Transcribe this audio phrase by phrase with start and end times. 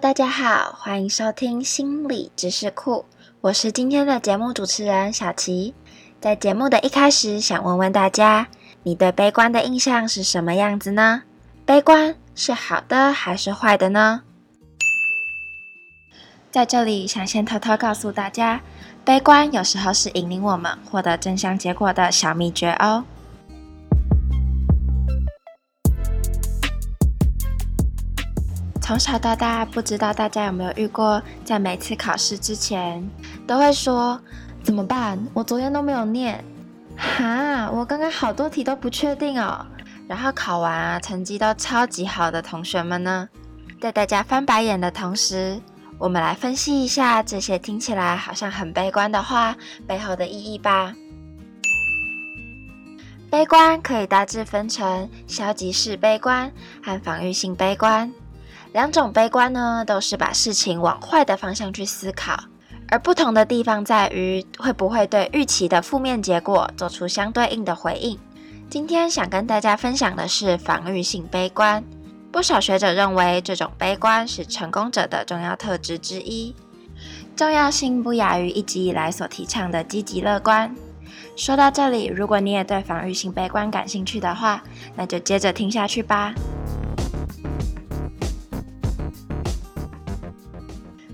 [0.00, 3.04] 大家好，欢迎收听心理知识库，
[3.42, 5.74] 我是今天的节目主持人小琪。
[6.18, 8.48] 在节目的一开始，想问问大家，
[8.82, 11.24] 你对悲观的印象是什么样子呢？
[11.66, 14.22] 悲观是好的还是坏的呢？
[16.50, 18.62] 在这里，想先偷偷告诉大家，
[19.04, 23.04] 悲观有时候是引领我们获得真相结果的小秘诀哦。
[28.82, 33.08] 从小到大，不知道大家有没有遇过，在每次考试之前，
[33.46, 34.20] 都会说
[34.64, 35.16] 怎么办？
[35.32, 36.44] 我昨天都没有念，
[36.96, 39.64] 哈，我刚刚好多题都不确定哦。
[40.08, 43.28] 然后考完啊，成绩都超级好的同学们呢，
[43.80, 45.60] 在大家翻白眼的同时。
[45.98, 49.56] 我们来分析一下这些听起来好像很悲观的话
[49.86, 50.92] 背后的意义吧。
[53.30, 58.12] 悲观可以大致分成消极式悲观和防御性悲观
[58.72, 62.44] 两种悲观呢，都是把事情往坏的方向去思考，
[62.88, 68.18] 而不同的地方在于会不会对预期的负面结果做出相对应的回应。
[68.70, 71.84] 今天想跟大家分享的是防御性悲观。
[72.30, 76.56] 不少学者认为，这种悲观是成功者的重要特质之一，
[77.36, 80.74] 重要性不亚于一直以来所提倡的积极乐观。
[81.36, 84.62] 说到这里，如果你也对防御性悲观感兴趣的话，
[84.96, 86.34] 那就接着听下去吧。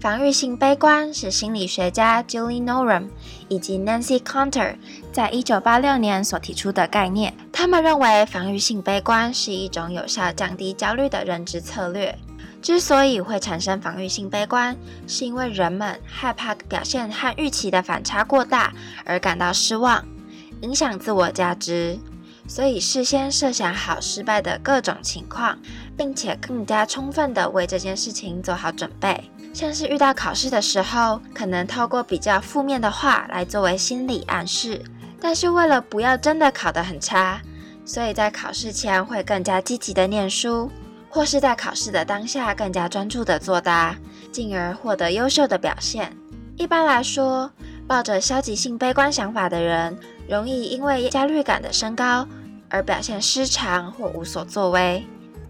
[0.00, 3.10] 防御性悲观是心理学家 Julie Norum
[3.48, 4.76] 以及 Nancy Conter
[5.12, 7.34] 在一九八六年所提出的概念。
[7.52, 12.18] 他们认为，防御性悲观是一种有效降低焦虑的认知策略。
[12.62, 14.74] 之所以会产生防御性悲观，
[15.06, 18.72] 是因为人们害怕表现和预期的反差过大
[19.04, 20.02] 而感到失望，
[20.62, 21.98] 影响自我价值。
[22.48, 25.58] 所以，事先设想好失败的各种情况，
[25.94, 29.30] 并且更加充分地为这件事情做好准备。
[29.52, 34.80] 像是遇到考试的时候，可能透过比较负面的话来作为心理暗示，
[35.20, 37.40] 但是为了不要真的考得很差，
[37.84, 40.70] 所以在考试前会更加积极的念书，
[41.08, 43.96] 或是在考试的当下更加专注的作答，
[44.30, 46.16] 进而获得优秀的表现。
[46.56, 47.50] 一般来说，
[47.88, 52.26] 抱着消极性悲观想法的人，容易因为焦虑感的升高
[52.68, 55.04] 而表现失常或无所作为。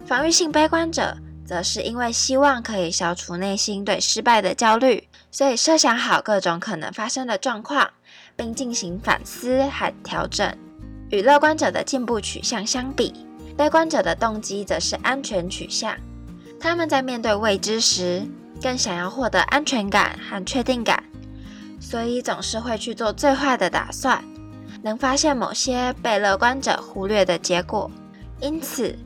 [0.06, 1.14] 防御性悲观者。
[1.50, 7.90] 则是因为希望可以消除内心对失败的焦虑，所以设想好各种可能发生的状况，
[8.36, 10.48] 并进行反思和调整。
[11.08, 15.96] 与乐观者的进步取向相比，悲观者的动机则是安全取向。
[16.60, 18.22] 他们在面对未知时，
[18.62, 21.02] 更想要获得安全感和确定感，
[21.80, 24.22] 所以总是会去做最坏的打算，
[24.84, 27.90] 能发现某些被乐观者忽略的结果。
[28.38, 28.96] 因此。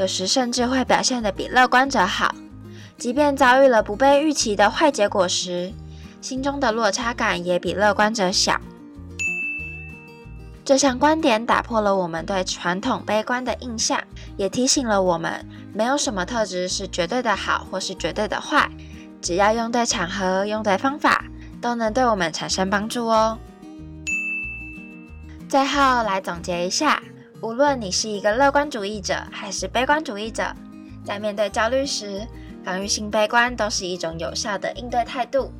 [0.00, 2.34] 有时甚至会表现得比乐观者好，
[2.96, 5.74] 即便遭遇了不被预期的坏结果时，
[6.22, 8.58] 心中的落差感也比乐观者小。
[10.64, 14.02] 这项观点打破了我们对传统悲观的印象，
[14.38, 18.70] 也提醒了我们，没有什么特质是绝对的好或是绝对的坏，
[19.20, 21.26] 只要用对场合、用对方法，
[21.60, 23.36] 都能对我们产生帮助哦。
[25.46, 27.02] 最后来总结一下。
[27.42, 30.54] 无论你是一个乐观主义者还是悲观主义者，
[31.02, 32.26] 在面对焦虑时，
[32.62, 35.50] 防御性悲观都是一种有效的应对态度，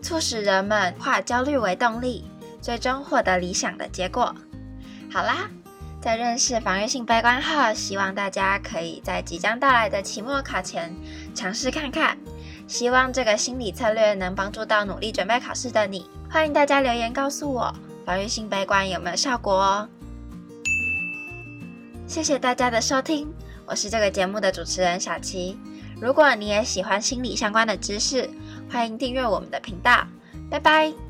[0.00, 2.24] 促使人们化焦虑为动力，
[2.62, 4.34] 最终获得理想的结果。
[5.12, 5.50] 好啦，
[6.00, 10.94] 在认识防御性悲观后，希望大家可以在即将到来的期末考前
[11.34, 12.16] 尝试看看。
[12.66, 16.08] 希望这个心理策略能帮助到努力准备考试的你。
[16.30, 17.74] 欢迎大家留言告诉我，
[18.06, 19.88] 防御性悲观有没有效果哦。
[22.06, 23.28] 谢谢大家的收听，
[23.66, 25.58] 我是这个节目的主持人小琪。
[26.00, 28.28] 如果你也喜欢心理相关的知识，
[28.70, 30.06] 欢迎订阅我们的频道。
[30.48, 31.05] 拜拜。